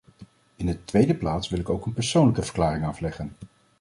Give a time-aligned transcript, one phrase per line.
[0.55, 3.35] In de tweede plaats wil ik ook een persoonlijke verklaring afleggen.